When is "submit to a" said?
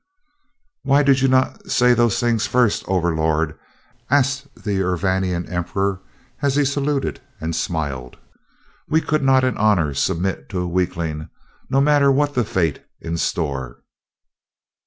9.93-10.67